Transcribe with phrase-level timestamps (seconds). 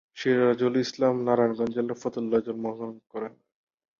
[0.17, 3.33] সিরাজুল ইসলাম নারায়ণগঞ্জ জেলার ফতুল্লায় জন্মগ্রহণ করেন।